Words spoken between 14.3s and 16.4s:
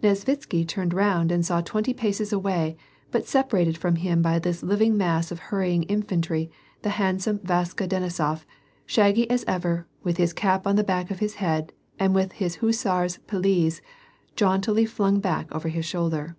jauntily flung back over his shoulder.